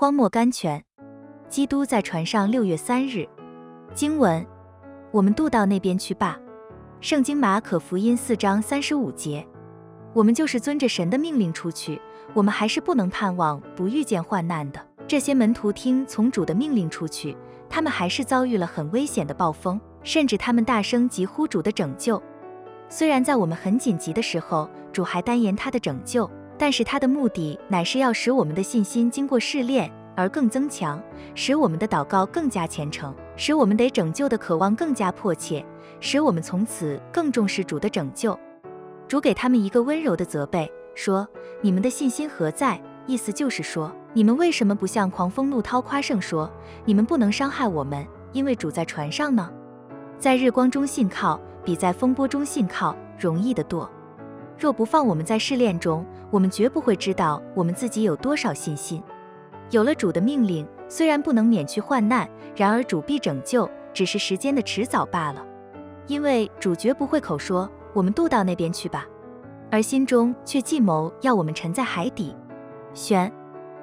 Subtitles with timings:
[0.00, 0.80] 荒漠甘泉。
[1.48, 3.28] 基督在船上六月三日。
[3.92, 4.46] 经文：
[5.10, 6.38] 我们渡到那边去吧。
[7.00, 9.44] 圣经马可福音四章三十五节。
[10.12, 12.00] 我们就是遵着神的命令出去，
[12.32, 14.80] 我们还是不能盼望不遇见患难的。
[15.08, 17.36] 这些门徒听从主的命令出去，
[17.68, 22.22] 他们还是遭遇了很危险的暴风，甚至他们大声疾呼主的拯救。
[22.88, 31.00] 虽然在我们很紧急的时候，主还单言他的拯救，但是他的目的乃是要使我们的信心经过试炼而更增强，
[31.34, 35.64] 使我们的祷告更加虔诚，使我们得拯救的渴望更加迫切，
[36.00, 38.38] 使我们从此更重视主的拯救。
[39.06, 41.26] 主给他们一个温柔的责备，说
[41.62, 46.50] ：“你们的信心何在？”意思就是说，你们为什么不向狂风怒涛夸胜，说
[46.84, 49.50] 你们不能伤害我们，因为主在船上呢？
[50.18, 53.90] 在日光中信靠，比在风波中信靠容易得多。
[54.58, 59.02] 若不放我们在试炼中，我们绝不会知道我们自己有多少信心。
[59.70, 65.46] 有了主的命令，虽然不能免去患难，然而主必拯救，只是时间的迟早罢了。
[66.06, 67.70] 因为主绝不会口说。
[67.94, 69.06] 我们渡到那边去吧，
[69.70, 72.36] 而心中却计谋要我们沉在海底。
[72.92, 73.32] 选